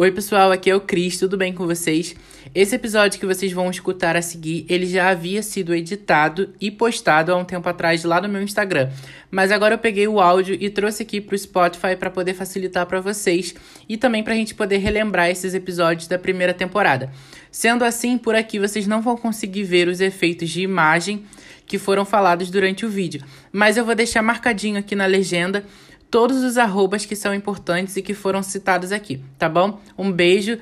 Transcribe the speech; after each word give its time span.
Oi, 0.00 0.12
pessoal, 0.12 0.52
aqui 0.52 0.70
é 0.70 0.76
o 0.76 0.80
Cris, 0.80 1.18
tudo 1.18 1.36
bem 1.36 1.52
com 1.52 1.66
vocês? 1.66 2.14
Esse 2.54 2.76
episódio 2.76 3.18
que 3.18 3.26
vocês 3.26 3.50
vão 3.50 3.68
escutar 3.68 4.14
a 4.14 4.22
seguir, 4.22 4.64
ele 4.68 4.86
já 4.86 5.08
havia 5.08 5.42
sido 5.42 5.74
editado 5.74 6.54
e 6.60 6.70
postado 6.70 7.32
há 7.32 7.36
um 7.36 7.44
tempo 7.44 7.68
atrás 7.68 8.04
lá 8.04 8.20
no 8.20 8.28
meu 8.28 8.40
Instagram. 8.40 8.92
Mas 9.28 9.50
agora 9.50 9.74
eu 9.74 9.78
peguei 9.78 10.06
o 10.06 10.20
áudio 10.20 10.56
e 10.60 10.70
trouxe 10.70 11.02
aqui 11.02 11.20
para 11.20 11.34
o 11.34 11.38
Spotify 11.38 11.96
para 11.98 12.10
poder 12.10 12.34
facilitar 12.34 12.86
para 12.86 13.00
vocês 13.00 13.56
e 13.88 13.96
também 13.96 14.22
para 14.22 14.34
a 14.34 14.36
gente 14.36 14.54
poder 14.54 14.78
relembrar 14.78 15.30
esses 15.30 15.52
episódios 15.52 16.06
da 16.06 16.16
primeira 16.16 16.54
temporada. 16.54 17.12
Sendo 17.50 17.84
assim, 17.84 18.16
por 18.16 18.36
aqui 18.36 18.60
vocês 18.60 18.86
não 18.86 19.02
vão 19.02 19.16
conseguir 19.16 19.64
ver 19.64 19.88
os 19.88 20.00
efeitos 20.00 20.48
de 20.48 20.60
imagem 20.60 21.24
que 21.66 21.76
foram 21.76 22.04
falados 22.04 22.50
durante 22.50 22.86
o 22.86 22.88
vídeo, 22.88 23.24
mas 23.50 23.76
eu 23.76 23.84
vou 23.84 23.96
deixar 23.96 24.22
marcadinho 24.22 24.78
aqui 24.78 24.94
na 24.94 25.06
legenda 25.06 25.64
todos 26.10 26.42
os 26.42 26.56
arrobas 26.56 27.04
que 27.04 27.16
são 27.16 27.34
importantes 27.34 27.96
e 27.96 28.02
que 28.02 28.14
foram 28.14 28.42
citados 28.42 28.92
aqui, 28.92 29.22
tá 29.38 29.48
bom? 29.48 29.80
Um 29.96 30.10
beijo. 30.10 30.58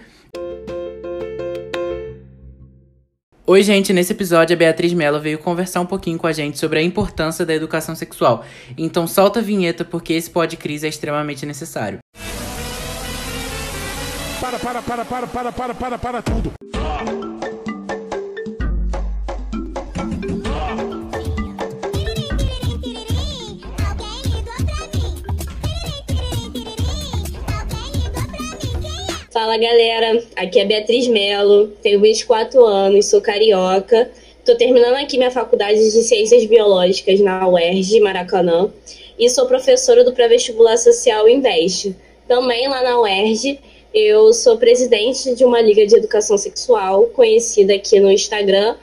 Oi, 3.48 3.62
gente, 3.62 3.92
nesse 3.92 4.12
episódio 4.12 4.54
a 4.54 4.58
Beatriz 4.58 4.92
Mello 4.92 5.20
veio 5.20 5.38
conversar 5.38 5.80
um 5.80 5.86
pouquinho 5.86 6.18
com 6.18 6.26
a 6.26 6.32
gente 6.32 6.58
sobre 6.58 6.80
a 6.80 6.82
importância 6.82 7.46
da 7.46 7.54
educação 7.54 7.94
sexual. 7.94 8.44
Então 8.76 9.06
solta 9.06 9.38
a 9.38 9.42
vinheta 9.42 9.84
porque 9.84 10.14
esse 10.14 10.28
podcast 10.28 10.84
é 10.84 10.88
extremamente 10.88 11.46
necessário. 11.46 11.98
Para, 14.40 14.58
para, 14.58 14.82
para, 14.82 15.04
para, 15.04 15.26
para, 15.26 15.52
para, 15.52 15.74
para, 15.74 15.98
para 15.98 16.22
tudo. 16.22 17.35
Fala 29.36 29.58
galera, 29.58 30.24
aqui 30.34 30.58
é 30.58 30.64
Beatriz 30.64 31.06
Melo, 31.08 31.68
tenho 31.82 32.00
24 32.00 32.64
anos, 32.64 33.04
sou 33.04 33.20
carioca. 33.20 34.10
Estou 34.38 34.56
terminando 34.56 34.94
aqui 34.94 35.18
minha 35.18 35.30
faculdade 35.30 35.78
de 35.78 36.02
Ciências 36.04 36.46
Biológicas 36.46 37.20
na 37.20 37.46
UERJ, 37.46 38.00
Maracanã, 38.00 38.70
e 39.18 39.28
sou 39.28 39.44
professora 39.44 40.02
do 40.02 40.14
pré-vestibular 40.14 40.78
social 40.78 41.28
Invest. 41.28 41.94
Também 42.26 42.66
lá 42.66 42.82
na 42.82 42.98
UERJ, 42.98 43.60
eu 43.92 44.32
sou 44.32 44.56
presidente 44.56 45.34
de 45.34 45.44
uma 45.44 45.60
liga 45.60 45.86
de 45.86 45.96
educação 45.96 46.38
sexual, 46.38 47.04
conhecida 47.08 47.74
aqui 47.74 48.00
no 48.00 48.10
Instagram, 48.10 48.74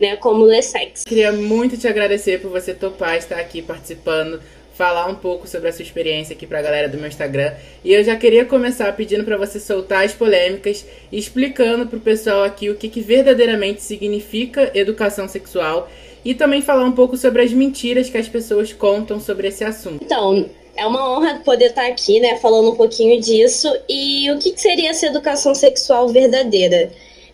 né, 0.00 0.16
como 0.16 0.44
Lessex. 0.44 1.04
Queria 1.04 1.30
muito 1.30 1.76
te 1.76 1.86
agradecer 1.86 2.40
por 2.40 2.50
você 2.50 2.74
topar 2.74 3.16
estar 3.16 3.38
aqui 3.38 3.62
participando 3.62 4.40
falar 4.80 5.08
um 5.08 5.14
pouco 5.14 5.46
sobre 5.46 5.68
a 5.68 5.72
sua 5.74 5.82
experiência 5.82 6.34
aqui 6.34 6.46
pra 6.46 6.62
galera 6.62 6.88
do 6.88 6.96
meu 6.96 7.06
Instagram. 7.06 7.52
E 7.84 7.92
eu 7.92 8.02
já 8.02 8.16
queria 8.16 8.46
começar 8.46 8.90
pedindo 8.96 9.24
para 9.24 9.36
você 9.36 9.60
soltar 9.60 10.06
as 10.06 10.14
polêmicas 10.14 10.86
explicando 11.12 11.86
pro 11.86 12.00
pessoal 12.00 12.44
aqui 12.44 12.70
o 12.70 12.76
que, 12.76 12.88
que 12.88 13.02
verdadeiramente 13.02 13.82
significa 13.82 14.70
educação 14.72 15.28
sexual 15.28 15.86
e 16.24 16.34
também 16.34 16.62
falar 16.62 16.84
um 16.84 16.92
pouco 16.92 17.14
sobre 17.18 17.42
as 17.42 17.52
mentiras 17.52 18.08
que 18.08 18.16
as 18.16 18.26
pessoas 18.26 18.72
contam 18.72 19.20
sobre 19.20 19.48
esse 19.48 19.62
assunto. 19.62 20.02
Então, 20.02 20.48
é 20.74 20.86
uma 20.86 21.14
honra 21.14 21.42
poder 21.44 21.66
estar 21.66 21.86
aqui, 21.86 22.18
né, 22.18 22.38
falando 22.38 22.70
um 22.70 22.74
pouquinho 22.74 23.20
disso. 23.20 23.70
E 23.86 24.30
o 24.30 24.38
que, 24.38 24.52
que 24.52 24.60
seria 24.62 24.88
essa 24.88 25.04
educação 25.04 25.54
sexual 25.54 26.08
verdadeira? 26.08 26.90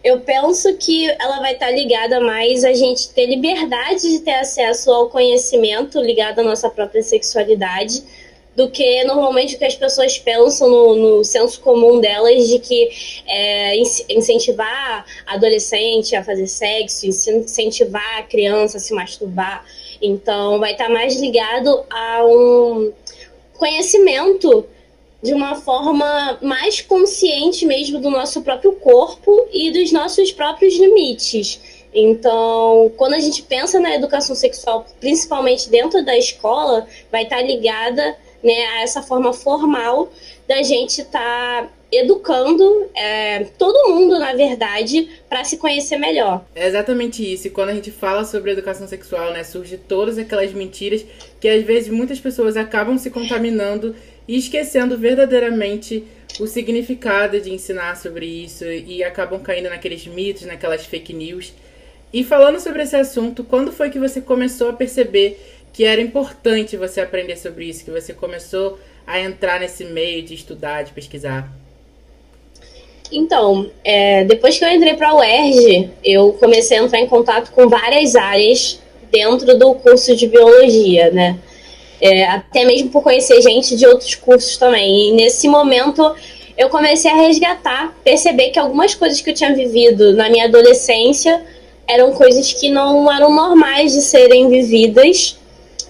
Eu 0.06 0.20
penso 0.20 0.72
que 0.76 1.10
ela 1.18 1.40
vai 1.40 1.54
estar 1.54 1.68
ligada 1.72 2.20
mais 2.20 2.62
a 2.62 2.72
gente 2.72 3.10
ter 3.10 3.26
liberdade 3.26 4.02
de 4.02 4.20
ter 4.20 4.36
acesso 4.36 4.88
ao 4.92 5.10
conhecimento 5.10 6.00
ligado 6.00 6.38
à 6.38 6.44
nossa 6.44 6.70
própria 6.70 7.02
sexualidade 7.02 8.04
do 8.54 8.70
que 8.70 9.02
normalmente 9.02 9.56
o 9.56 9.58
que 9.58 9.64
as 9.64 9.74
pessoas 9.74 10.16
pensam 10.16 10.70
no, 10.70 10.94
no 10.94 11.24
senso 11.24 11.60
comum 11.60 12.00
delas 12.00 12.46
de 12.46 12.60
que 12.60 12.88
é, 13.26 13.76
incentivar 14.08 15.04
a 15.26 15.34
adolescente 15.34 16.14
a 16.14 16.22
fazer 16.22 16.46
sexo, 16.46 17.04
incentivar 17.04 18.18
a 18.18 18.22
criança 18.22 18.76
a 18.76 18.80
se 18.80 18.94
masturbar. 18.94 19.64
Então, 20.00 20.60
vai 20.60 20.70
estar 20.70 20.88
mais 20.88 21.16
ligado 21.16 21.84
a 21.90 22.24
um 22.24 22.92
conhecimento 23.54 24.64
de 25.26 25.34
uma 25.34 25.56
forma 25.56 26.38
mais 26.40 26.80
consciente 26.80 27.66
mesmo 27.66 28.00
do 28.00 28.08
nosso 28.10 28.42
próprio 28.42 28.72
corpo 28.72 29.48
e 29.52 29.70
dos 29.72 29.92
nossos 29.92 30.32
próprios 30.32 30.74
limites. 30.78 31.60
Então, 31.92 32.92
quando 32.96 33.14
a 33.14 33.18
gente 33.20 33.42
pensa 33.42 33.80
na 33.80 33.94
educação 33.94 34.36
sexual, 34.36 34.86
principalmente 35.00 35.68
dentro 35.68 36.04
da 36.04 36.16
escola, 36.16 36.86
vai 37.10 37.24
estar 37.24 37.42
ligada 37.42 38.16
né, 38.42 38.66
a 38.76 38.82
essa 38.82 39.02
forma 39.02 39.32
formal 39.32 40.10
da 40.46 40.62
gente 40.62 41.00
estar 41.00 41.62
tá 41.62 41.70
educando 41.90 42.88
é, 42.94 43.44
todo 43.58 43.88
mundo, 43.88 44.18
na 44.18 44.32
verdade, 44.34 45.08
para 45.28 45.42
se 45.44 45.56
conhecer 45.56 45.96
melhor. 45.96 46.44
É 46.54 46.66
exatamente 46.66 47.22
isso. 47.32 47.46
E 47.46 47.50
quando 47.50 47.70
a 47.70 47.74
gente 47.74 47.90
fala 47.90 48.24
sobre 48.24 48.52
educação 48.52 48.86
sexual, 48.86 49.32
né, 49.32 49.42
surge 49.42 49.78
todas 49.78 50.18
aquelas 50.18 50.52
mentiras 50.52 51.04
que 51.40 51.48
às 51.48 51.64
vezes 51.64 51.88
muitas 51.88 52.20
pessoas 52.20 52.56
acabam 52.56 52.98
se 52.98 53.10
contaminando 53.10 53.94
e 54.28 54.36
esquecendo 54.36 54.98
verdadeiramente 54.98 56.04
o 56.40 56.46
significado 56.46 57.40
de 57.40 57.52
ensinar 57.52 57.96
sobre 57.96 58.26
isso 58.26 58.64
e 58.64 59.02
acabam 59.02 59.40
caindo 59.40 59.68
naqueles 59.68 60.06
mitos, 60.06 60.42
naquelas 60.42 60.84
fake 60.84 61.12
news. 61.12 61.52
E 62.12 62.22
falando 62.24 62.60
sobre 62.60 62.82
esse 62.82 62.96
assunto, 62.96 63.44
quando 63.44 63.72
foi 63.72 63.90
que 63.90 63.98
você 63.98 64.20
começou 64.20 64.70
a 64.70 64.72
perceber 64.72 65.38
que 65.72 65.84
era 65.84 66.00
importante 66.00 66.76
você 66.76 67.00
aprender 67.00 67.36
sobre 67.36 67.66
isso, 67.66 67.84
que 67.84 67.90
você 67.90 68.12
começou 68.12 68.78
a 69.06 69.20
entrar 69.20 69.60
nesse 69.60 69.84
meio 69.84 70.22
de 70.22 70.34
estudar, 70.34 70.82
de 70.82 70.92
pesquisar? 70.92 71.52
Então, 73.12 73.70
é, 73.84 74.24
depois 74.24 74.58
que 74.58 74.64
eu 74.64 74.68
entrei 74.68 74.94
para 74.94 75.10
a 75.10 75.16
UERJ, 75.16 75.90
eu 76.02 76.32
comecei 76.34 76.78
a 76.78 76.82
entrar 76.82 76.98
em 76.98 77.06
contato 77.06 77.52
com 77.52 77.68
várias 77.68 78.16
áreas 78.16 78.80
dentro 79.10 79.56
do 79.58 79.74
curso 79.74 80.16
de 80.16 80.26
biologia, 80.26 81.10
né? 81.10 81.38
É, 82.00 82.24
até 82.24 82.64
mesmo 82.64 82.90
por 82.90 83.02
conhecer 83.02 83.40
gente 83.40 83.76
de 83.76 83.86
outros 83.86 84.14
cursos 84.14 84.56
também. 84.56 85.08
E 85.08 85.12
nesse 85.12 85.48
momento 85.48 86.14
eu 86.56 86.68
comecei 86.68 87.10
a 87.10 87.16
resgatar, 87.16 87.94
perceber 88.02 88.50
que 88.50 88.58
algumas 88.58 88.94
coisas 88.94 89.20
que 89.20 89.30
eu 89.30 89.34
tinha 89.34 89.54
vivido 89.54 90.14
na 90.14 90.30
minha 90.30 90.44
adolescência 90.44 91.42
eram 91.86 92.12
coisas 92.12 92.52
que 92.52 92.68
não 92.70 93.10
eram 93.12 93.32
normais 93.32 93.92
de 93.92 94.02
serem 94.02 94.48
vividas. 94.48 95.38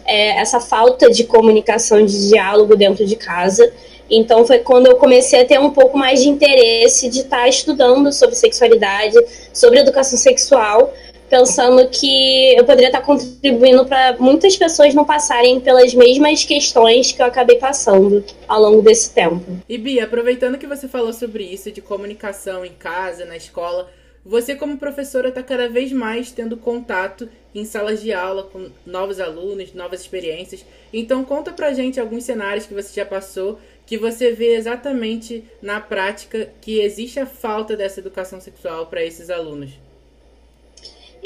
É, 0.04 0.38
essa 0.38 0.60
falta 0.60 1.10
de 1.10 1.24
comunicação, 1.24 2.04
de 2.04 2.28
diálogo 2.28 2.76
dentro 2.76 3.04
de 3.04 3.16
casa. 3.16 3.72
Então 4.08 4.46
foi 4.46 4.58
quando 4.58 4.86
eu 4.86 4.96
comecei 4.96 5.40
a 5.40 5.44
ter 5.44 5.58
um 5.58 5.70
pouco 5.70 5.98
mais 5.98 6.22
de 6.22 6.28
interesse 6.28 7.08
de 7.08 7.20
estar 7.20 7.48
estudando 7.48 8.12
sobre 8.12 8.36
sexualidade, 8.36 9.16
sobre 9.52 9.80
educação 9.80 10.16
sexual, 10.16 10.92
pensando 11.28 11.88
que 11.88 12.54
eu 12.56 12.64
poderia 12.64 12.88
estar 12.88 13.02
contribuindo 13.02 13.84
para 13.86 14.16
muitas 14.18 14.56
pessoas 14.56 14.94
não 14.94 15.04
passarem 15.04 15.60
pelas 15.60 15.94
mesmas 15.94 16.44
questões 16.44 17.12
que 17.12 17.20
eu 17.20 17.26
acabei 17.26 17.58
passando 17.58 18.24
ao 18.46 18.60
longo 18.60 18.82
desse 18.82 19.12
tempo. 19.12 19.44
E 19.68 19.78
Bia, 19.78 20.04
aproveitando 20.04 20.58
que 20.58 20.66
você 20.66 20.88
falou 20.88 21.12
sobre 21.12 21.44
isso, 21.44 21.70
de 21.70 21.80
comunicação 21.80 22.64
em 22.64 22.72
casa, 22.72 23.24
na 23.24 23.36
escola, 23.36 23.90
você 24.28 24.56
como 24.56 24.76
professora 24.76 25.28
está 25.28 25.40
cada 25.40 25.68
vez 25.68 25.92
mais 25.92 26.32
tendo 26.32 26.56
contato 26.56 27.28
em 27.54 27.64
salas 27.64 28.02
de 28.02 28.12
aula 28.12 28.42
com 28.42 28.70
novos 28.84 29.20
alunos, 29.20 29.72
novas 29.72 30.00
experiências. 30.00 30.66
Então 30.92 31.24
conta 31.24 31.52
pra 31.52 31.72
gente 31.72 32.00
alguns 32.00 32.24
cenários 32.24 32.66
que 32.66 32.74
você 32.74 32.92
já 32.92 33.06
passou, 33.06 33.60
que 33.86 33.96
você 33.96 34.32
vê 34.32 34.56
exatamente 34.56 35.44
na 35.62 35.80
prática 35.80 36.50
que 36.60 36.80
existe 36.80 37.20
a 37.20 37.26
falta 37.26 37.76
dessa 37.76 38.00
educação 38.00 38.40
sexual 38.40 38.86
para 38.86 39.04
esses 39.04 39.30
alunos. 39.30 39.70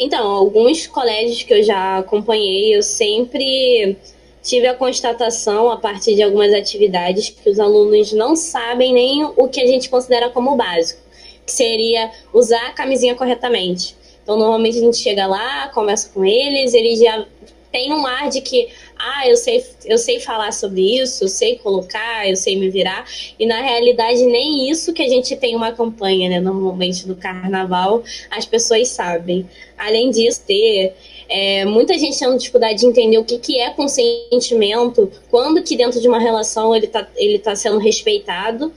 Então, 0.02 0.26
alguns 0.26 0.86
colégios 0.86 1.42
que 1.42 1.52
eu 1.52 1.62
já 1.62 1.98
acompanhei, 1.98 2.74
eu 2.74 2.82
sempre 2.82 3.98
tive 4.42 4.66
a 4.66 4.72
constatação, 4.74 5.70
a 5.70 5.76
partir 5.76 6.14
de 6.14 6.22
algumas 6.22 6.54
atividades, 6.54 7.28
que 7.28 7.50
os 7.50 7.60
alunos 7.60 8.10
não 8.14 8.34
sabem 8.34 8.94
nem 8.94 9.22
o 9.24 9.46
que 9.46 9.60
a 9.60 9.66
gente 9.66 9.90
considera 9.90 10.30
como 10.30 10.56
básico, 10.56 11.02
que 11.44 11.52
seria 11.52 12.10
usar 12.32 12.68
a 12.68 12.72
camisinha 12.72 13.14
corretamente. 13.14 13.94
Então, 14.22 14.38
normalmente 14.38 14.78
a 14.78 14.80
gente 14.80 14.96
chega 14.96 15.26
lá, 15.26 15.68
conversa 15.68 16.10
com 16.14 16.24
eles, 16.24 16.72
eles 16.72 16.98
já 16.98 17.26
têm 17.70 17.92
um 17.92 18.06
ar 18.06 18.30
de 18.30 18.40
que, 18.40 18.68
ah, 19.02 19.28
eu 19.28 19.36
sei, 19.36 19.64
eu 19.84 19.96
sei 19.96 20.20
falar 20.20 20.52
sobre 20.52 21.00
isso, 21.00 21.24
eu 21.24 21.28
sei 21.28 21.56
colocar, 21.56 22.28
eu 22.28 22.36
sei 22.36 22.56
me 22.56 22.68
virar. 22.68 23.06
E 23.38 23.46
na 23.46 23.60
realidade, 23.62 24.22
nem 24.24 24.70
isso 24.70 24.92
que 24.92 25.02
a 25.02 25.08
gente 25.08 25.34
tem 25.36 25.56
uma 25.56 25.72
campanha, 25.72 26.28
né, 26.28 26.40
normalmente 26.40 27.06
do 27.06 27.16
carnaval, 27.16 28.02
as 28.30 28.44
pessoas 28.44 28.88
sabem. 28.88 29.48
Além 29.78 30.10
disso, 30.10 30.42
ter 30.46 30.94
é, 31.28 31.64
muita 31.64 31.98
gente 31.98 32.18
tendo 32.18 32.36
dificuldade 32.36 32.80
de 32.80 32.86
entender 32.86 33.16
o 33.16 33.24
que, 33.24 33.38
que 33.38 33.58
é 33.58 33.70
consentimento, 33.70 35.10
quando 35.30 35.62
que 35.62 35.76
dentro 35.76 36.00
de 36.00 36.08
uma 36.08 36.18
relação 36.18 36.74
ele 36.76 36.86
está 36.86 37.08
ele 37.16 37.38
tá 37.38 37.56
sendo 37.56 37.78
respeitado, 37.78 38.72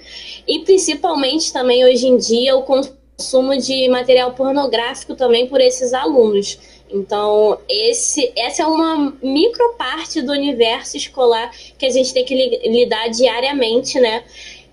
e 0.47 0.59
principalmente 0.59 1.51
também 1.51 1.83
hoje 1.83 2.07
em 2.07 2.15
dia 2.15 2.55
o 2.55 2.63
consumo 2.63 3.57
de 3.57 3.89
material 3.89 4.31
pornográfico 4.33 5.15
também 5.15 5.47
por 5.47 5.59
esses 5.59 5.93
alunos. 5.93 6.57
Então, 6.93 7.59
esse, 7.67 8.31
essa 8.35 8.63
é 8.63 8.67
uma 8.67 9.17
micro 9.21 9.73
parte 9.73 10.21
do 10.21 10.31
universo 10.31 10.95
escolar 10.95 11.51
que 11.77 11.85
a 11.85 11.89
gente 11.89 12.13
tem 12.13 12.23
que 12.23 12.35
lidar 12.35 13.07
diariamente, 13.09 13.99
né? 13.99 14.23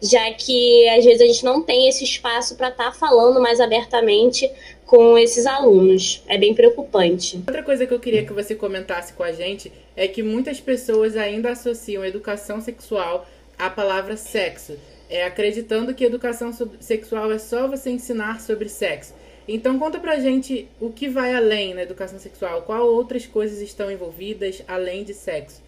já 0.03 0.33
que 0.33 0.89
às 0.89 1.05
vezes 1.05 1.21
a 1.21 1.27
gente 1.27 1.45
não 1.45 1.63
tem 1.63 1.89
esse 1.89 2.05
espaço 2.05 2.57
para 2.57 2.69
estar 2.69 2.87
tá 2.87 2.93
falando 2.93 3.41
mais 3.41 3.61
abertamente 3.61 4.51
com 4.87 5.17
esses 5.19 5.47
alunos. 5.47 6.23
É 6.27 6.39
bem 6.39 6.55
preocupante. 6.55 7.37
Outra 7.37 7.63
coisa 7.63 7.87
que 7.87 7.93
eu 7.93 8.01
queria 8.01 8.25
que 8.25 8.33
você 8.33 8.55
comentasse 8.55 9.13
com 9.13 9.23
a 9.23 9.33
gente 9.33 9.71
é 9.95 10.09
que 10.09 10.23
muitas 10.23 10.59
pessoas 10.59 11.17
ainda 11.17 11.51
associam 11.51 12.05
educação 12.05 12.61
sexual 12.61 13.27
à 13.59 13.69
palavra 13.69 14.17
sexo, 14.17 14.77
é, 15.09 15.25
acreditando 15.25 15.95
que 15.95 16.05
educação 16.05 16.51
sexual 16.81 17.31
é 17.31 17.39
só 17.39 17.69
você 17.69 17.91
ensinar 17.91 18.41
sobre 18.41 18.69
sexo. 18.69 19.15
Então 19.53 19.81
conta 19.81 19.99
pra 19.99 20.21
gente 20.21 20.69
o 20.81 20.91
que 20.91 21.09
vai 21.09 21.35
além 21.35 21.75
na 21.75 21.83
educação 21.83 22.21
sexual, 22.21 22.63
qual 22.63 22.87
outras 22.87 23.27
coisas 23.27 23.61
estão 23.61 23.91
envolvidas 23.91 24.63
além 24.69 25.03
de 25.03 25.13
sexo. 25.13 25.61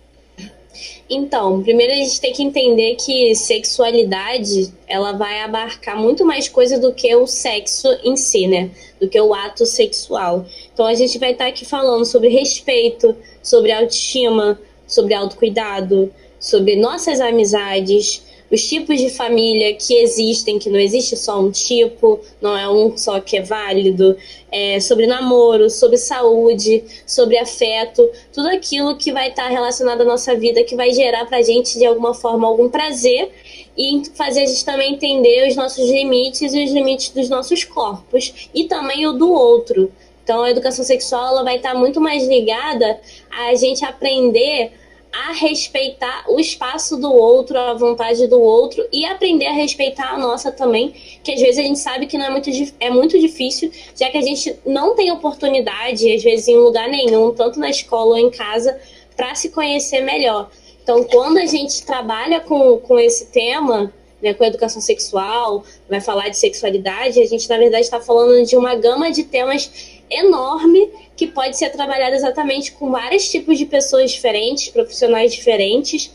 Então, 1.10 1.62
primeiro 1.62 1.92
a 1.92 1.96
gente 1.96 2.20
tem 2.20 2.32
que 2.32 2.44
entender 2.44 2.94
que 2.94 3.34
sexualidade 3.34 4.72
ela 4.86 5.12
vai 5.12 5.40
abarcar 5.40 6.00
muito 6.00 6.24
mais 6.24 6.48
coisa 6.48 6.78
do 6.78 6.92
que 6.92 7.14
o 7.14 7.26
sexo 7.26 7.88
em 8.04 8.16
si, 8.16 8.46
né? 8.46 8.70
Do 9.00 9.08
que 9.08 9.20
o 9.20 9.34
ato 9.34 9.66
sexual. 9.66 10.46
Então 10.72 10.86
a 10.86 10.94
gente 10.94 11.18
vai 11.18 11.32
estar 11.32 11.48
aqui 11.48 11.64
falando 11.64 12.06
sobre 12.06 12.28
respeito, 12.28 13.16
sobre 13.42 13.72
autoestima, 13.72 14.58
sobre 14.86 15.12
autocuidado, 15.12 16.10
sobre 16.38 16.76
nossas 16.76 17.20
amizades, 17.20 18.22
os 18.52 18.68
tipos 18.68 19.00
de 19.00 19.08
família 19.08 19.74
que 19.74 19.94
existem, 19.94 20.58
que 20.58 20.68
não 20.68 20.78
existe 20.78 21.16
só 21.16 21.40
um 21.40 21.50
tipo, 21.50 22.20
não 22.38 22.54
é 22.54 22.68
um 22.68 22.98
só 22.98 23.18
que 23.18 23.38
é 23.38 23.42
válido, 23.42 24.14
é, 24.50 24.78
sobre 24.78 25.06
namoro, 25.06 25.70
sobre 25.70 25.96
saúde, 25.96 26.84
sobre 27.06 27.38
afeto, 27.38 28.06
tudo 28.30 28.48
aquilo 28.48 28.94
que 28.98 29.10
vai 29.10 29.30
estar 29.30 29.48
relacionado 29.48 30.02
à 30.02 30.04
nossa 30.04 30.36
vida, 30.36 30.62
que 30.62 30.76
vai 30.76 30.92
gerar 30.92 31.24
pra 31.24 31.40
gente 31.40 31.78
de 31.78 31.86
alguma 31.86 32.12
forma 32.12 32.46
algum 32.46 32.68
prazer 32.68 33.32
e 33.74 34.02
fazer 34.14 34.42
a 34.42 34.46
gente 34.46 34.66
também 34.66 34.92
entender 34.92 35.48
os 35.48 35.56
nossos 35.56 35.88
limites 35.88 36.52
e 36.52 36.62
os 36.62 36.70
limites 36.70 37.08
dos 37.08 37.30
nossos 37.30 37.64
corpos 37.64 38.50
e 38.54 38.64
também 38.64 39.06
o 39.06 39.14
do 39.14 39.32
outro. 39.32 39.90
Então 40.22 40.42
a 40.42 40.50
educação 40.50 40.84
sexual 40.84 41.28
ela 41.28 41.42
vai 41.42 41.56
estar 41.56 41.74
muito 41.74 42.02
mais 42.02 42.28
ligada 42.28 43.00
a 43.30 43.54
gente 43.54 43.82
aprender 43.82 44.72
a 45.12 45.32
respeitar 45.32 46.24
o 46.28 46.40
espaço 46.40 46.96
do 46.96 47.12
outro, 47.12 47.58
a 47.58 47.74
vontade 47.74 48.26
do 48.26 48.40
outro 48.40 48.86
e 48.90 49.04
aprender 49.04 49.46
a 49.46 49.52
respeitar 49.52 50.14
a 50.14 50.18
nossa 50.18 50.50
também, 50.50 50.94
que 51.22 51.32
às 51.32 51.40
vezes 51.40 51.58
a 51.58 51.62
gente 51.62 51.78
sabe 51.78 52.06
que 52.06 52.16
não 52.16 52.26
é 52.26 52.30
muito, 52.30 52.50
é 52.80 52.90
muito 52.90 53.18
difícil, 53.20 53.70
já 53.94 54.08
que 54.10 54.16
a 54.16 54.22
gente 54.22 54.56
não 54.64 54.94
tem 54.94 55.12
oportunidade, 55.12 56.10
às 56.12 56.22
vezes 56.22 56.48
em 56.48 56.56
lugar 56.56 56.88
nenhum, 56.88 57.34
tanto 57.34 57.60
na 57.60 57.68
escola 57.68 58.12
ou 58.12 58.18
em 58.18 58.30
casa, 58.30 58.78
para 59.14 59.34
se 59.34 59.50
conhecer 59.50 60.00
melhor. 60.00 60.50
Então, 60.82 61.04
quando 61.04 61.38
a 61.38 61.46
gente 61.46 61.84
trabalha 61.84 62.40
com, 62.40 62.78
com 62.78 62.98
esse 62.98 63.26
tema, 63.26 63.92
né, 64.22 64.32
com 64.32 64.44
educação 64.44 64.80
sexual, 64.80 65.64
vai 65.88 66.00
falar 66.00 66.28
de 66.28 66.38
sexualidade, 66.38 67.20
a 67.20 67.26
gente, 67.26 67.48
na 67.48 67.58
verdade, 67.58 67.84
está 67.84 68.00
falando 68.00 68.46
de 68.46 68.56
uma 68.56 68.74
gama 68.74 69.10
de 69.10 69.24
temas 69.24 69.91
enorme 70.20 70.90
que 71.16 71.26
pode 71.26 71.56
ser 71.56 71.70
trabalhada 71.70 72.14
exatamente 72.14 72.72
com 72.72 72.90
vários 72.90 73.30
tipos 73.30 73.58
de 73.58 73.66
pessoas 73.66 74.10
diferentes, 74.10 74.68
profissionais 74.68 75.32
diferentes, 75.32 76.10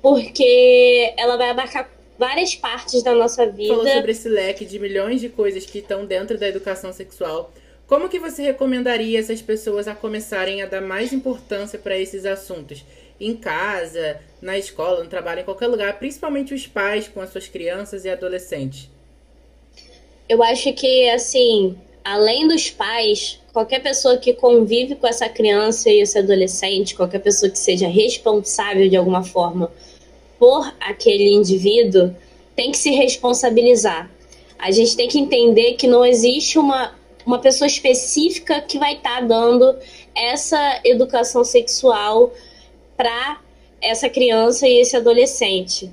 porque 0.00 1.14
ela 1.16 1.36
vai 1.36 1.50
abarcar 1.50 1.90
várias 2.18 2.54
partes 2.54 3.02
da 3.02 3.14
nossa 3.14 3.46
vida. 3.46 3.74
Falou 3.74 3.88
sobre 3.88 4.12
esse 4.12 4.28
leque 4.28 4.64
de 4.64 4.78
milhões 4.78 5.20
de 5.20 5.28
coisas 5.28 5.66
que 5.66 5.78
estão 5.78 6.04
dentro 6.06 6.38
da 6.38 6.48
educação 6.48 6.92
sexual. 6.92 7.52
Como 7.86 8.08
que 8.08 8.18
você 8.18 8.42
recomendaria 8.42 9.18
essas 9.18 9.42
pessoas 9.42 9.86
a 9.86 9.94
começarem 9.94 10.62
a 10.62 10.66
dar 10.66 10.80
mais 10.80 11.12
importância 11.12 11.78
para 11.78 11.98
esses 11.98 12.24
assuntos? 12.24 12.84
Em 13.20 13.36
casa, 13.36 14.20
na 14.40 14.58
escola, 14.58 15.04
no 15.04 15.08
trabalho, 15.08 15.40
em 15.40 15.44
qualquer 15.44 15.66
lugar, 15.66 15.98
principalmente 15.98 16.54
os 16.54 16.66
pais 16.66 17.08
com 17.08 17.20
as 17.20 17.30
suas 17.30 17.46
crianças 17.46 18.04
e 18.04 18.10
adolescentes? 18.10 18.88
Eu 20.28 20.42
acho 20.42 20.72
que, 20.72 21.08
assim, 21.10 21.78
além 22.04 22.46
dos 22.46 22.68
pais, 22.68 23.40
qualquer 23.52 23.82
pessoa 23.82 24.18
que 24.18 24.34
convive 24.34 24.94
com 24.94 25.06
essa 25.06 25.28
criança 25.28 25.88
e 25.88 26.00
esse 26.00 26.18
adolescente, 26.18 26.94
qualquer 26.94 27.20
pessoa 27.20 27.50
que 27.50 27.58
seja 27.58 27.88
responsável 27.88 28.88
de 28.88 28.96
alguma 28.96 29.24
forma 29.24 29.72
por 30.38 30.70
aquele 30.78 31.32
indivíduo, 31.32 32.14
tem 32.54 32.70
que 32.70 32.76
se 32.76 32.90
responsabilizar. 32.90 34.10
A 34.58 34.70
gente 34.70 34.96
tem 34.96 35.08
que 35.08 35.18
entender 35.18 35.74
que 35.74 35.86
não 35.86 36.04
existe 36.04 36.58
uma, 36.58 36.94
uma 37.24 37.38
pessoa 37.38 37.66
específica 37.66 38.60
que 38.60 38.78
vai 38.78 38.94
estar 38.94 39.20
tá 39.20 39.26
dando 39.26 39.76
essa 40.14 40.80
educação 40.84 41.42
sexual 41.42 42.32
para 42.96 43.40
essa 43.80 44.08
criança 44.08 44.68
e 44.68 44.80
esse 44.80 44.96
adolescente. 44.96 45.90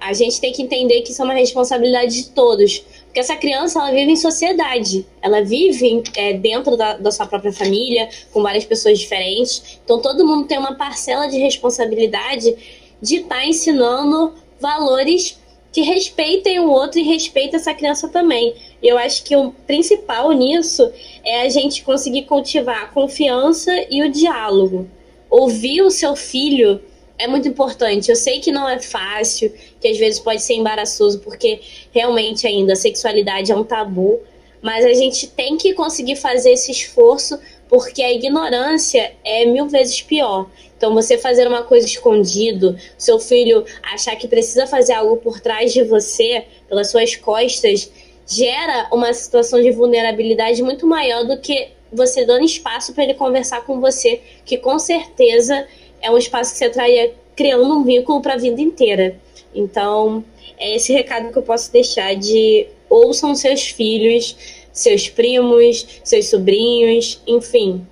A 0.00 0.12
gente 0.12 0.40
tem 0.40 0.52
que 0.52 0.62
entender 0.62 1.00
que 1.02 1.12
isso 1.12 1.22
é 1.22 1.24
uma 1.24 1.34
responsabilidade 1.34 2.14
de 2.14 2.28
todos. 2.30 2.84
Porque 3.14 3.20
essa 3.20 3.36
criança, 3.36 3.78
ela 3.78 3.92
vive 3.92 4.10
em 4.10 4.16
sociedade. 4.16 5.06
Ela 5.22 5.40
vive 5.40 6.02
é, 6.16 6.32
dentro 6.32 6.76
da, 6.76 6.96
da 6.96 7.12
sua 7.12 7.24
própria 7.26 7.52
família, 7.52 8.08
com 8.32 8.42
várias 8.42 8.64
pessoas 8.64 8.98
diferentes. 8.98 9.78
Então, 9.84 10.02
todo 10.02 10.26
mundo 10.26 10.48
tem 10.48 10.58
uma 10.58 10.74
parcela 10.74 11.28
de 11.28 11.38
responsabilidade 11.38 12.56
de 13.00 13.18
estar 13.18 13.36
tá 13.36 13.46
ensinando 13.46 14.34
valores 14.58 15.38
que 15.70 15.82
respeitem 15.82 16.58
o 16.58 16.68
outro 16.68 16.98
e 16.98 17.04
respeitem 17.04 17.54
essa 17.54 17.72
criança 17.72 18.08
também. 18.08 18.52
Eu 18.82 18.98
acho 18.98 19.22
que 19.22 19.36
o 19.36 19.52
principal 19.64 20.32
nisso 20.32 20.90
é 21.24 21.42
a 21.42 21.48
gente 21.48 21.84
conseguir 21.84 22.22
cultivar 22.22 22.82
a 22.82 22.88
confiança 22.88 23.70
e 23.88 24.02
o 24.02 24.10
diálogo. 24.10 24.88
Ouvir 25.30 25.82
o 25.82 25.90
seu 25.90 26.16
filho 26.16 26.80
é 27.18 27.26
muito 27.26 27.48
importante. 27.48 28.10
Eu 28.10 28.16
sei 28.16 28.40
que 28.40 28.50
não 28.50 28.68
é 28.68 28.78
fácil, 28.78 29.52
que 29.80 29.88
às 29.88 29.98
vezes 29.98 30.20
pode 30.20 30.42
ser 30.42 30.54
embaraçoso, 30.54 31.20
porque 31.20 31.60
realmente 31.92 32.46
ainda 32.46 32.72
a 32.72 32.76
sexualidade 32.76 33.52
é 33.52 33.56
um 33.56 33.64
tabu, 33.64 34.20
mas 34.60 34.84
a 34.84 34.94
gente 34.94 35.26
tem 35.28 35.56
que 35.56 35.74
conseguir 35.74 36.16
fazer 36.16 36.52
esse 36.52 36.72
esforço, 36.72 37.38
porque 37.68 38.02
a 38.02 38.12
ignorância 38.12 39.12
é 39.24 39.44
mil 39.44 39.66
vezes 39.66 40.00
pior. 40.02 40.48
Então, 40.76 40.92
você 40.92 41.16
fazer 41.16 41.46
uma 41.46 41.62
coisa 41.62 41.86
escondido, 41.86 42.76
seu 42.98 43.18
filho 43.18 43.64
achar 43.82 44.16
que 44.16 44.28
precisa 44.28 44.66
fazer 44.66 44.92
algo 44.92 45.16
por 45.18 45.40
trás 45.40 45.72
de 45.72 45.82
você, 45.82 46.44
pelas 46.68 46.90
suas 46.90 47.14
costas, 47.14 47.90
gera 48.26 48.88
uma 48.92 49.12
situação 49.12 49.60
de 49.60 49.70
vulnerabilidade 49.70 50.62
muito 50.62 50.86
maior 50.86 51.24
do 51.24 51.38
que 51.38 51.68
você 51.92 52.24
dando 52.24 52.44
espaço 52.44 52.92
para 52.92 53.04
ele 53.04 53.14
conversar 53.14 53.64
com 53.64 53.80
você, 53.80 54.20
que 54.44 54.58
com 54.58 54.78
certeza 54.78 55.66
é 56.04 56.10
um 56.10 56.18
espaço 56.18 56.52
que 56.52 56.58
você 56.58 56.66
estaria 56.66 57.14
criando 57.34 57.64
um 57.64 57.82
vínculo 57.82 58.20
para 58.20 58.34
a 58.34 58.36
vida 58.36 58.60
inteira. 58.60 59.16
Então, 59.54 60.22
é 60.58 60.76
esse 60.76 60.92
recado 60.92 61.32
que 61.32 61.38
eu 61.38 61.42
posso 61.42 61.72
deixar 61.72 62.14
de 62.14 62.66
ouçam 62.90 63.34
seus 63.34 63.68
filhos, 63.68 64.36
seus 64.70 65.08
primos, 65.08 66.00
seus 66.04 66.28
sobrinhos, 66.28 67.22
enfim. 67.26 67.86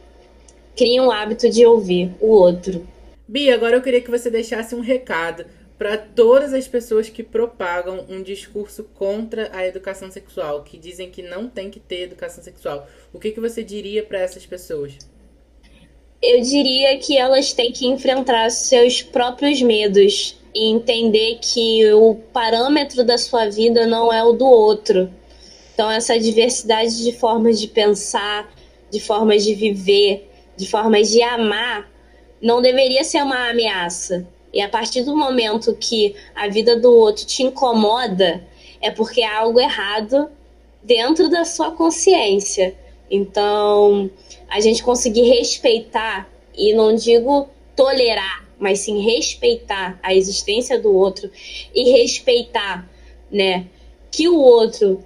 Criem 0.77 1.01
um 1.01 1.11
hábito 1.11 1.49
de 1.49 1.65
ouvir 1.65 2.13
o 2.21 2.29
outro. 2.29 2.87
Bia, 3.27 3.55
agora 3.55 3.77
eu 3.77 3.83
queria 3.83 4.01
que 4.01 4.11
você 4.11 4.31
deixasse 4.31 4.75
um 4.75 4.81
recado 4.81 5.47
para 5.79 5.97
todas 5.97 6.53
as 6.53 6.69
pessoas 6.69 7.09
que 7.09 7.23
propagam 7.23 8.05
um 8.09 8.23
discurso 8.23 8.85
contra 8.95 9.51
a 9.57 9.67
educação 9.67 10.11
sexual, 10.11 10.63
que 10.63 10.77
dizem 10.77 11.11
que 11.11 11.23
não 11.23 11.49
tem 11.49 11.71
que 11.71 11.81
ter 11.81 12.03
educação 12.03 12.45
sexual. 12.45 12.87
O 13.13 13.19
que, 13.19 13.31
que 13.31 13.41
você 13.41 13.65
diria 13.65 14.03
para 14.03 14.21
essas 14.21 14.45
pessoas? 14.45 14.99
Eu 16.23 16.41
diria 16.41 16.97
que 16.99 17.19
elas 17.19 17.53
têm 17.53 17.73
que 17.73 17.87
enfrentar 17.87 18.49
seus 18.51 19.03
próprios 19.03 19.61
medos 19.61 20.39
e 20.55 20.71
entender 20.71 21.39
que 21.41 21.93
o 21.93 22.15
parâmetro 22.33 23.03
da 23.03 23.19
sua 23.19 23.49
vida 23.49 23.87
não 23.87 24.13
é 24.13 24.23
o 24.23 24.33
do 24.33 24.47
outro. 24.47 25.11
Então, 25.75 25.91
essa 25.91 26.19
diversidade 26.19 27.03
de 27.03 27.13
formas 27.13 27.59
de 27.59 27.67
pensar, 27.67 28.49
de 28.91 29.01
formas 29.01 29.45
de 29.45 29.55
viver, 29.55 30.31
de 30.57 30.69
formas 30.69 31.11
de 31.11 31.21
amar, 31.23 31.91
não 32.41 32.63
deveria 32.63 33.03
ser 33.03 33.23
uma 33.23 33.51
ameaça. 33.51 34.27
E 34.53 34.61
a 34.61 34.69
partir 34.69 35.03
do 35.03 35.17
momento 35.17 35.75
que 35.75 36.15
a 36.35 36.47
vida 36.47 36.79
do 36.79 36.95
outro 36.95 37.27
te 37.27 37.43
incomoda, 37.43 38.47
é 38.81 38.91
porque 38.91 39.23
há 39.23 39.39
algo 39.39 39.59
errado 39.59 40.29
dentro 40.83 41.29
da 41.31 41.45
sua 41.45 41.73
consciência. 41.73 42.77
Então, 43.13 44.11
a 44.49 44.59
gente 44.59 44.83
conseguir 44.83 45.25
respeitar, 45.25 46.27
e 46.57 46.73
não 46.73 46.95
digo 46.95 47.47
tolerar, 47.77 48.49
mas 48.59 48.81
sim 48.81 49.03
respeitar 49.03 50.01
a 50.03 50.15
existência 50.15 50.81
do 50.81 50.95
outro 50.95 51.31
e 51.75 51.91
respeitar, 51.91 52.89
né, 53.31 53.67
que 54.11 54.31
o 54.31 54.39
outro 54.39 55.05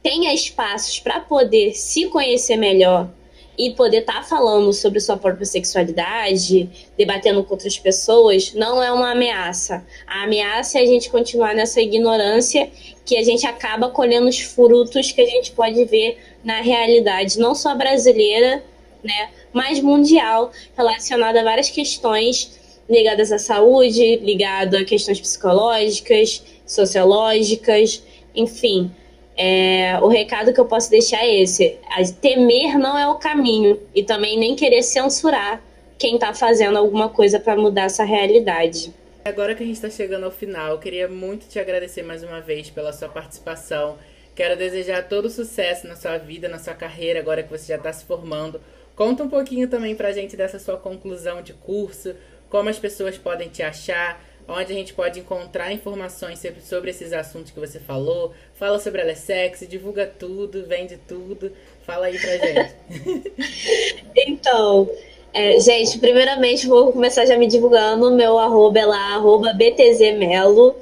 tenha 0.00 0.32
espaços 0.32 1.00
para 1.00 1.18
poder 1.18 1.74
se 1.74 2.06
conhecer 2.06 2.56
melhor 2.56 3.10
e 3.58 3.72
poder 3.72 3.98
estar 3.98 4.20
tá 4.20 4.22
falando 4.22 4.72
sobre 4.72 5.00
sua 5.00 5.16
própria 5.16 5.44
sexualidade, 5.44 6.70
debatendo 6.96 7.42
com 7.42 7.54
outras 7.54 7.76
pessoas, 7.76 8.54
não 8.54 8.80
é 8.80 8.92
uma 8.92 9.10
ameaça. 9.10 9.84
A 10.06 10.22
ameaça 10.22 10.78
é 10.78 10.82
a 10.82 10.86
gente 10.86 11.10
continuar 11.10 11.56
nessa 11.56 11.80
ignorância 11.80 12.70
que 13.04 13.16
a 13.16 13.24
gente 13.24 13.44
acaba 13.46 13.88
colhendo 13.88 14.28
os 14.28 14.38
frutos 14.38 15.10
que 15.10 15.20
a 15.20 15.26
gente 15.26 15.50
pode 15.50 15.84
ver 15.86 16.18
na 16.44 16.60
realidade, 16.60 17.38
não 17.38 17.54
só 17.54 17.74
brasileira, 17.74 18.62
né, 19.02 19.30
mas 19.52 19.80
mundial, 19.80 20.52
relacionada 20.76 21.40
a 21.40 21.44
várias 21.44 21.70
questões 21.70 22.58
ligadas 22.88 23.30
à 23.30 23.38
saúde, 23.38 24.16
ligado 24.16 24.76
a 24.76 24.84
questões 24.84 25.20
psicológicas, 25.20 26.42
sociológicas, 26.66 28.02
enfim. 28.34 28.90
É, 29.36 29.98
o 30.02 30.08
recado 30.08 30.52
que 30.52 30.58
eu 30.58 30.64
posso 30.64 30.90
deixar 30.90 31.24
é 31.24 31.42
esse: 31.42 31.78
temer 32.20 32.78
não 32.78 32.98
é 32.98 33.06
o 33.06 33.16
caminho 33.16 33.78
e 33.94 34.02
também 34.02 34.38
nem 34.38 34.56
querer 34.56 34.82
censurar 34.82 35.62
quem 35.98 36.14
está 36.14 36.32
fazendo 36.32 36.78
alguma 36.78 37.08
coisa 37.08 37.38
para 37.38 37.56
mudar 37.56 37.84
essa 37.84 38.04
realidade. 38.04 38.92
Agora 39.24 39.54
que 39.54 39.62
a 39.62 39.66
gente 39.66 39.76
está 39.76 39.90
chegando 39.90 40.24
ao 40.24 40.30
final, 40.30 40.70
eu 40.70 40.78
queria 40.78 41.06
muito 41.08 41.46
te 41.48 41.58
agradecer 41.58 42.02
mais 42.02 42.22
uma 42.22 42.40
vez 42.40 42.70
pela 42.70 42.92
sua 42.92 43.08
participação. 43.08 43.96
Quero 44.38 44.56
desejar 44.56 45.08
todo 45.08 45.28
sucesso 45.28 45.88
na 45.88 45.96
sua 45.96 46.16
vida, 46.16 46.48
na 46.48 46.60
sua 46.60 46.72
carreira, 46.72 47.18
agora 47.18 47.42
que 47.42 47.50
você 47.50 47.66
já 47.66 47.74
está 47.74 47.92
se 47.92 48.04
formando. 48.04 48.60
Conta 48.94 49.24
um 49.24 49.28
pouquinho 49.28 49.66
também 49.66 49.96
pra 49.96 50.12
gente 50.12 50.36
dessa 50.36 50.60
sua 50.60 50.76
conclusão 50.76 51.42
de 51.42 51.52
curso, 51.54 52.14
como 52.48 52.68
as 52.68 52.78
pessoas 52.78 53.18
podem 53.18 53.48
te 53.48 53.64
achar, 53.64 54.24
onde 54.46 54.72
a 54.72 54.76
gente 54.76 54.94
pode 54.94 55.18
encontrar 55.18 55.72
informações 55.72 56.40
sobre, 56.62 56.92
esses 56.92 57.12
assuntos 57.12 57.50
que 57.50 57.58
você 57.58 57.80
falou. 57.80 58.32
Fala 58.54 58.78
sobre 58.78 59.00
ela 59.00 59.10
é 59.10 59.16
sexy, 59.16 59.66
divulga 59.66 60.06
tudo, 60.06 60.64
vende 60.64 60.96
tudo. 60.98 61.50
Fala 61.84 62.06
aí 62.06 62.16
pra 62.16 62.36
gente. 62.36 63.34
então, 64.14 64.88
é, 65.32 65.58
gente, 65.60 65.98
primeiramente 65.98 66.66
vou 66.66 66.92
começar 66.92 67.26
já 67.26 67.36
me 67.36 67.48
divulgando. 67.48 68.10
Meu 68.12 68.38
arroba 68.38 68.78
é 68.78 68.86
lá, 68.86 69.14
arroba 69.16 69.52
btzmelo. 69.52 70.76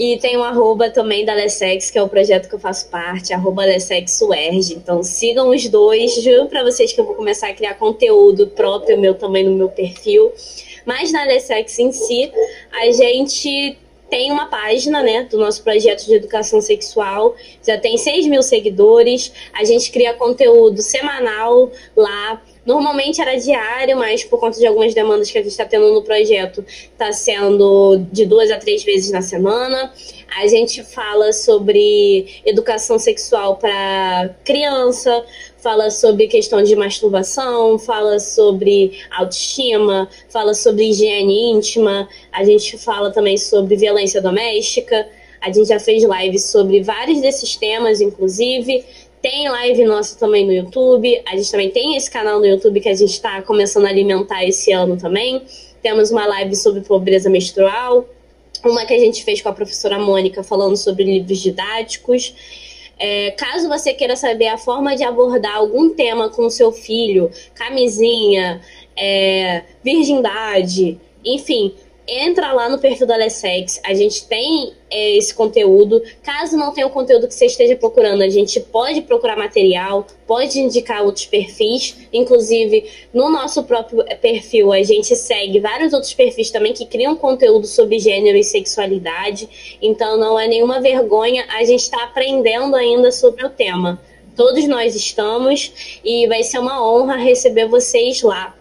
E 0.00 0.16
tem 0.16 0.38
um 0.38 0.42
arroba 0.42 0.88
também 0.88 1.26
da 1.26 1.34
Lessex, 1.34 1.90
que 1.90 1.98
é 1.98 2.02
o 2.02 2.08
projeto 2.08 2.48
que 2.48 2.54
eu 2.54 2.58
faço 2.58 2.88
parte, 2.88 3.34
arroba 3.34 3.66
LessexUerg. 3.66 4.72
Então 4.72 5.02
sigam 5.02 5.50
os 5.50 5.68
dois. 5.68 6.14
Juro 6.14 6.46
pra 6.46 6.64
vocês 6.64 6.90
que 6.90 6.98
eu 6.98 7.04
vou 7.04 7.14
começar 7.14 7.50
a 7.50 7.52
criar 7.52 7.74
conteúdo 7.74 8.46
próprio 8.46 8.98
meu 8.98 9.14
também 9.14 9.44
no 9.44 9.54
meu 9.54 9.68
perfil. 9.68 10.32
Mas 10.86 11.12
na 11.12 11.24
Lessex 11.24 11.78
em 11.78 11.92
si, 11.92 12.32
a 12.72 12.90
gente 12.90 13.76
tem 14.08 14.32
uma 14.32 14.46
página, 14.46 15.02
né, 15.02 15.28
do 15.30 15.36
nosso 15.36 15.62
projeto 15.62 16.06
de 16.06 16.14
educação 16.14 16.62
sexual, 16.62 17.36
já 17.64 17.78
tem 17.78 17.98
6 17.98 18.26
mil 18.26 18.42
seguidores, 18.42 19.30
a 19.52 19.64
gente 19.64 19.92
cria 19.92 20.14
conteúdo 20.14 20.80
semanal 20.80 21.70
lá, 21.94 22.42
Normalmente 22.64 23.20
era 23.20 23.36
diário, 23.36 23.96
mas 23.96 24.22
por 24.24 24.38
conta 24.38 24.58
de 24.58 24.66
algumas 24.66 24.92
demandas 24.92 25.30
que 25.30 25.38
a 25.38 25.42
gente 25.42 25.50
está 25.50 25.64
tendo 25.64 25.92
no 25.92 26.02
projeto, 26.02 26.64
está 26.68 27.12
sendo 27.12 27.96
de 28.12 28.26
duas 28.26 28.50
a 28.50 28.58
três 28.58 28.84
vezes 28.84 29.10
na 29.10 29.22
semana. 29.22 29.92
A 30.36 30.46
gente 30.46 30.84
fala 30.84 31.32
sobre 31.32 32.40
educação 32.44 32.98
sexual 32.98 33.56
para 33.56 34.36
criança, 34.44 35.24
fala 35.58 35.90
sobre 35.90 36.26
questão 36.28 36.62
de 36.62 36.76
masturbação, 36.76 37.78
fala 37.78 38.18
sobre 38.18 38.98
autoestima, 39.10 40.08
fala 40.28 40.54
sobre 40.54 40.90
higiene 40.90 41.52
íntima, 41.52 42.08
a 42.30 42.44
gente 42.44 42.78
fala 42.78 43.10
também 43.10 43.36
sobre 43.36 43.76
violência 43.76 44.20
doméstica. 44.20 45.08
A 45.40 45.50
gente 45.50 45.68
já 45.68 45.80
fez 45.80 46.04
lives 46.04 46.44
sobre 46.50 46.82
vários 46.82 47.20
desses 47.22 47.56
temas, 47.56 48.00
inclusive. 48.02 48.84
Tem 49.22 49.48
live 49.48 49.84
nossa 49.84 50.18
também 50.18 50.46
no 50.46 50.52
YouTube. 50.52 51.22
A 51.26 51.36
gente 51.36 51.50
também 51.50 51.70
tem 51.70 51.94
esse 51.96 52.10
canal 52.10 52.38
no 52.40 52.46
YouTube 52.46 52.80
que 52.80 52.88
a 52.88 52.94
gente 52.94 53.10
está 53.10 53.42
começando 53.42 53.84
a 53.84 53.88
alimentar 53.88 54.44
esse 54.44 54.72
ano 54.72 54.96
também. 54.96 55.42
Temos 55.82 56.10
uma 56.10 56.26
live 56.26 56.56
sobre 56.56 56.80
pobreza 56.80 57.28
menstrual. 57.28 58.06
Uma 58.64 58.86
que 58.86 58.94
a 58.94 58.98
gente 58.98 59.22
fez 59.22 59.42
com 59.42 59.48
a 59.50 59.52
professora 59.52 59.98
Mônica 59.98 60.42
falando 60.42 60.76
sobre 60.76 61.04
livros 61.04 61.38
didáticos. 61.38 62.34
É, 62.98 63.30
caso 63.32 63.68
você 63.68 63.92
queira 63.92 64.16
saber 64.16 64.48
a 64.48 64.58
forma 64.58 64.94
de 64.96 65.04
abordar 65.04 65.56
algum 65.56 65.90
tema 65.90 66.28
com 66.28 66.46
o 66.46 66.50
seu 66.50 66.70
filho, 66.70 67.30
camisinha, 67.54 68.60
é, 68.96 69.64
virgindade, 69.82 71.00
enfim, 71.24 71.74
entra 72.06 72.52
lá 72.52 72.68
no 72.68 72.78
perfil 72.78 73.06
da 73.06 73.16
Lessex, 73.16 73.80
a 73.84 73.94
gente 73.94 74.26
tem 74.26 74.72
é, 74.90 75.16
esse 75.16 75.32
conteúdo. 75.32 76.02
Caso 76.22 76.56
não 76.56 76.72
tenha 76.72 76.86
o 76.86 76.90
conteúdo 76.90 77.28
que 77.28 77.34
você 77.34 77.46
esteja 77.46 77.76
procurando, 77.76 78.22
a 78.22 78.28
gente 78.28 78.58
pode 78.60 79.02
procurar 79.02 79.36
material, 79.36 80.06
pode 80.26 80.58
indicar 80.58 81.04
outros 81.04 81.26
perfis. 81.26 81.96
Inclusive, 82.12 82.90
no 83.14 83.30
nosso 83.30 83.62
próprio 83.62 84.04
perfil, 84.20 84.72
a 84.72 84.82
gente 84.82 85.14
segue 85.14 85.60
vários 85.60 85.92
outros 85.92 86.12
perfis 86.12 86.50
também 86.50 86.72
que 86.72 86.86
criam 86.86 87.14
conteúdo 87.16 87.66
sobre 87.66 87.98
gênero 87.98 88.36
e 88.36 88.44
sexualidade. 88.44 89.78
Então, 89.80 90.16
não 90.16 90.38
é 90.38 90.48
nenhuma 90.48 90.80
vergonha, 90.80 91.46
a 91.50 91.64
gente 91.64 91.80
está 91.80 92.04
aprendendo 92.04 92.74
ainda 92.74 93.12
sobre 93.12 93.44
o 93.44 93.50
tema. 93.50 94.00
Todos 94.36 94.66
nós 94.66 94.94
estamos 94.94 96.00
e 96.04 96.26
vai 96.26 96.42
ser 96.42 96.58
uma 96.58 96.82
honra 96.82 97.16
receber 97.16 97.66
vocês 97.66 98.22
lá. 98.22 98.56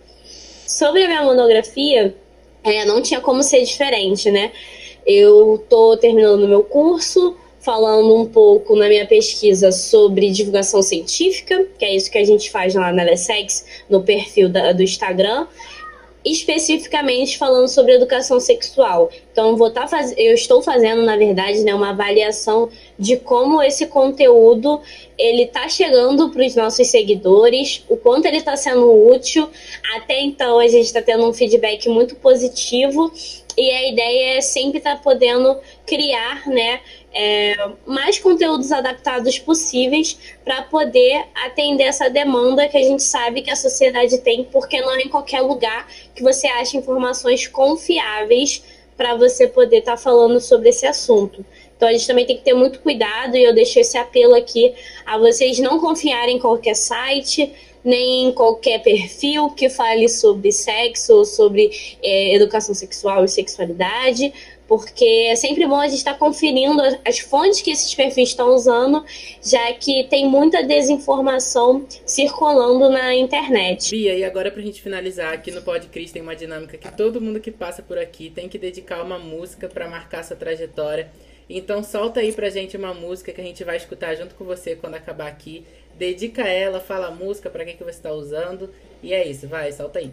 Sobre 0.67 1.03
a 1.03 1.07
minha 1.07 1.23
monografia, 1.23 2.15
é, 2.63 2.85
não 2.85 3.01
tinha 3.01 3.21
como 3.21 3.43
ser 3.43 3.63
diferente, 3.63 4.29
né? 4.29 4.51
Eu 5.05 5.63
tô 5.69 5.97
terminando 5.97 6.47
meu 6.47 6.63
curso, 6.63 7.35
falando 7.59 8.15
um 8.15 8.25
pouco 8.25 8.75
na 8.75 8.87
minha 8.87 9.05
pesquisa 9.05 9.71
sobre 9.71 10.29
divulgação 10.29 10.81
científica, 10.81 11.65
que 11.77 11.85
é 11.85 11.95
isso 11.95 12.11
que 12.11 12.17
a 12.17 12.25
gente 12.25 12.49
faz 12.51 12.75
lá 12.75 12.91
na 12.91 13.03
Lessex, 13.03 13.65
no 13.89 14.03
perfil 14.03 14.49
da, 14.49 14.71
do 14.71 14.83
Instagram 14.83 15.47
especificamente 16.23 17.37
falando 17.37 17.67
sobre 17.67 17.93
educação 17.93 18.39
sexual. 18.39 19.09
Então, 19.31 19.55
vou 19.55 19.71
tá 19.71 19.87
faz... 19.87 20.13
eu 20.17 20.33
estou 20.33 20.61
fazendo, 20.61 21.03
na 21.03 21.15
verdade, 21.15 21.61
né, 21.61 21.73
uma 21.73 21.91
avaliação 21.91 22.69
de 22.99 23.15
como 23.15 23.63
esse 23.63 23.87
conteúdo 23.87 24.81
ele 25.17 25.43
está 25.43 25.69
chegando 25.69 26.29
para 26.29 26.45
os 26.45 26.53
nossos 26.53 26.87
seguidores, 26.87 27.83
o 27.87 27.95
quanto 27.95 28.25
ele 28.25 28.37
está 28.37 28.57
sendo 28.57 28.91
útil. 29.07 29.49
Até 29.95 30.19
então, 30.19 30.59
a 30.59 30.67
gente 30.67 30.85
está 30.85 31.01
tendo 31.01 31.27
um 31.27 31.33
feedback 31.33 31.87
muito 31.87 32.15
positivo 32.17 33.11
e 33.57 33.71
a 33.71 33.89
ideia 33.89 34.37
é 34.37 34.41
sempre 34.41 34.79
estar 34.79 34.97
tá 34.97 35.01
podendo 35.01 35.57
criar, 35.85 36.47
né, 36.47 36.81
é, 37.13 37.69
mais 37.85 38.19
conteúdos 38.19 38.71
adaptados 38.71 39.39
possíveis 39.39 40.17
para 40.43 40.61
poder 40.63 41.25
atender 41.45 41.83
essa 41.83 42.09
demanda 42.09 42.67
que 42.67 42.77
a 42.77 42.83
gente 42.83 43.01
sabe 43.01 43.41
que 43.41 43.49
a 43.49 43.55
sociedade 43.55 44.17
tem, 44.19 44.43
porque 44.43 44.79
não 44.81 44.95
é 44.95 45.01
em 45.01 45.09
qualquer 45.09 45.41
lugar 45.41 45.87
que 46.13 46.21
você 46.21 46.47
acha 46.47 46.77
informações 46.77 47.47
confiáveis 47.47 48.63
para 48.95 49.15
você 49.15 49.47
poder 49.47 49.79
estar 49.79 49.93
tá 49.93 49.97
falando 49.97 50.39
sobre 50.41 50.69
esse 50.69 50.85
assunto. 50.85 51.45
Então 51.79 51.87
a 51.87 51.93
gente 51.93 52.05
também 52.05 52.25
tem 52.25 52.35
que 52.35 52.43
ter 52.43 52.53
muito 52.53 52.81
cuidado 52.81 53.37
e 53.37 53.43
eu 53.45 53.55
deixo 53.55 53.79
esse 53.79 53.97
apelo 53.97 54.35
aqui 54.35 54.73
a 55.05 55.17
vocês 55.17 55.59
não 55.59 55.79
confiarem 55.79 56.35
em 56.35 56.39
qualquer 56.39 56.75
site, 56.75 57.53
nem 57.85 58.25
em 58.25 58.33
qualquer 58.33 58.83
perfil 58.83 59.49
que 59.51 59.69
fale 59.69 60.09
sobre 60.09 60.51
sexo 60.51 61.13
ou 61.13 61.23
sobre 61.23 61.71
é, 62.03 62.35
educação 62.35 62.75
sexual 62.75 63.23
e 63.23 63.29
sexualidade, 63.29 64.33
porque 64.67 65.29
é 65.29 65.37
sempre 65.37 65.65
bom 65.65 65.77
a 65.77 65.87
gente 65.87 65.99
estar 65.99 66.15
tá 66.15 66.19
conferindo 66.19 66.81
as 67.05 67.19
fontes 67.19 67.61
que 67.61 67.71
esses 67.71 67.95
perfis 67.95 68.27
estão 68.27 68.53
usando, 68.53 69.05
já 69.41 69.71
que 69.71 70.03
tem 70.09 70.27
muita 70.27 70.61
desinformação 70.61 71.85
circulando 72.05 72.89
na 72.89 73.15
internet. 73.15 73.89
Bia, 73.89 74.15
e 74.15 74.25
agora 74.25 74.51
pra 74.51 74.61
gente 74.61 74.81
finalizar, 74.81 75.33
aqui 75.33 75.49
no 75.49 75.61
Podcris 75.61 76.11
tem 76.11 76.21
uma 76.21 76.35
dinâmica 76.35 76.77
que 76.77 76.91
todo 76.91 77.21
mundo 77.21 77.39
que 77.39 77.51
passa 77.51 77.81
por 77.81 77.97
aqui 77.97 78.29
tem 78.29 78.49
que 78.49 78.57
dedicar 78.57 79.01
uma 79.01 79.17
música 79.17 79.69
para 79.69 79.87
marcar 79.87 80.25
sua 80.25 80.35
trajetória. 80.35 81.09
Então 81.49 81.83
solta 81.83 82.19
aí 82.19 82.31
pra 82.31 82.49
gente 82.49 82.77
uma 82.77 82.93
música 82.93 83.33
que 83.33 83.41
a 83.41 83.43
gente 83.43 83.63
vai 83.63 83.77
escutar 83.77 84.15
junto 84.15 84.35
com 84.35 84.45
você 84.45 84.75
quando 84.75 84.95
acabar 84.95 85.27
aqui. 85.27 85.65
Dedica 85.97 86.43
ela, 86.43 86.79
fala 86.79 87.07
a 87.07 87.11
música, 87.11 87.49
para 87.49 87.65
que, 87.65 87.73
que 87.73 87.83
você 87.83 87.89
está 87.89 88.11
usando. 88.11 88.69
E 89.01 89.13
é 89.13 89.27
isso, 89.27 89.47
vai, 89.47 89.71
solta 89.71 89.99
aí. 89.99 90.11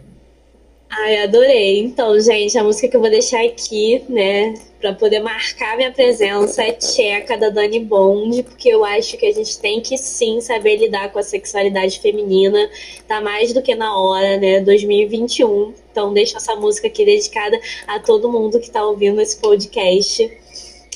Ai, 0.89 1.21
adorei. 1.21 1.79
Então, 1.79 2.17
gente, 2.19 2.57
a 2.57 2.63
música 2.63 2.87
que 2.87 2.95
eu 2.95 3.01
vou 3.01 3.09
deixar 3.09 3.43
aqui, 3.43 4.01
né, 4.07 4.53
para 4.79 4.93
poder 4.93 5.19
marcar 5.19 5.75
minha 5.75 5.91
presença 5.91 6.63
é 6.63 6.71
Tcheca 6.71 7.37
da 7.37 7.49
Dani 7.49 7.81
Bond, 7.81 8.41
porque 8.43 8.69
eu 8.69 8.85
acho 8.85 9.17
que 9.17 9.25
a 9.25 9.33
gente 9.33 9.59
tem 9.59 9.81
que 9.81 9.97
sim 9.97 10.39
saber 10.39 10.77
lidar 10.77 11.11
com 11.11 11.19
a 11.19 11.23
sexualidade 11.23 11.99
feminina. 11.99 12.69
Tá 13.05 13.19
mais 13.19 13.53
do 13.53 13.61
que 13.61 13.75
na 13.75 13.97
hora, 13.99 14.37
né? 14.37 14.61
2021. 14.61 15.73
Então, 15.91 16.13
deixo 16.13 16.37
essa 16.37 16.55
música 16.55 16.87
aqui 16.87 17.03
dedicada 17.03 17.59
a 17.85 17.99
todo 17.99 18.31
mundo 18.31 18.59
que 18.59 18.71
tá 18.71 18.85
ouvindo 18.85 19.19
esse 19.21 19.37
podcast 19.37 20.31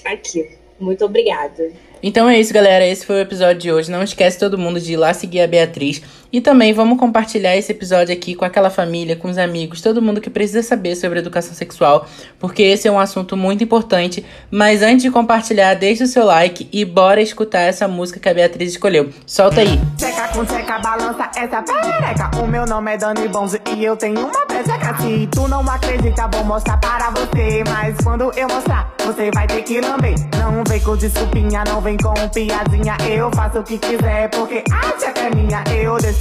aqui. 0.05 0.50
Muito 0.79 1.05
obrigada. 1.05 1.72
Então 2.01 2.27
é 2.27 2.39
isso, 2.39 2.53
galera. 2.53 2.86
Esse 2.86 3.05
foi 3.05 3.17
o 3.17 3.22
episódio 3.22 3.62
de 3.62 3.72
hoje. 3.72 3.91
Não 3.91 4.03
esquece 4.03 4.39
todo 4.39 4.58
mundo 4.58 4.79
de 4.79 4.93
ir 4.93 4.98
lá 4.98 5.13
seguir 5.13 5.41
a 5.41 5.48
Beatriz. 5.48 6.01
E 6.31 6.39
também 6.39 6.73
vamos 6.73 6.97
compartilhar 6.97 7.57
esse 7.57 7.71
episódio 7.71 8.13
aqui 8.13 8.35
com 8.35 8.45
aquela 8.45 8.69
família, 8.69 9.15
com 9.15 9.29
os 9.29 9.38
amigos, 9.38 9.81
todo 9.81 10.01
mundo 10.01 10.21
que 10.21 10.29
precisa 10.29 10.63
saber 10.63 10.95
sobre 10.95 11.19
educação 11.19 11.53
sexual, 11.53 12.07
porque 12.39 12.63
esse 12.63 12.88
é 12.88 12.91
um 12.91 13.00
assunto 13.00 13.35
muito 13.35 13.63
importante. 13.63 14.25
Mas 14.50 14.81
antes 14.81 15.03
de 15.03 15.11
compartilhar, 15.11 15.73
deixa 15.73 16.05
o 16.05 16.07
seu 16.07 16.25
like 16.25 16.69
e 16.71 16.85
bora 16.85 17.21
escutar 17.21 17.61
essa 17.61 17.88
música 17.88 18.19
que 18.19 18.29
a 18.29 18.33
Beatriz 18.33 18.71
escolheu. 18.71 19.09
Solta 19.25 19.61
aí. 19.61 19.79
Com 20.31 20.81
balança 20.81 21.29
essa 21.35 21.61
perereca. 21.61 22.31
O 22.41 22.47
meu 22.47 22.65
nome 22.65 22.93
é 22.93 22.97
Dani 22.97 23.27
Bonzo 23.27 23.57
e 23.75 23.83
eu 23.83 23.97
tenho 23.97 24.19
uma. 24.19 24.41
Se 25.01 25.27
tu 25.27 25.47
não 25.47 25.61
acredita, 25.61 26.27
vou 26.27 26.43
mostrar 26.43 26.77
para 26.77 27.09
você. 27.09 27.63
Mas 27.67 27.97
quando 28.03 28.31
eu 28.38 28.47
mostrar, 28.47 28.93
você 29.05 29.31
vai 29.31 29.47
ter 29.47 29.63
que 29.63 29.81
lamber. 29.81 30.15
Não 30.38 30.63
vem 30.67 30.79
com 30.79 30.95
desculpinha, 30.95 31.63
não 31.67 31.81
vem 31.81 31.97
com 31.97 32.13
piadinha. 32.29 32.97
Eu 33.09 33.31
faço 33.31 33.59
o 33.59 33.63
que 33.63 33.77
quiser, 33.77 34.29
porque 34.29 34.63
a 34.71 35.19
é 35.19 35.35
minha. 35.35 35.63
Eu 35.73 35.97
desço 35.97 36.20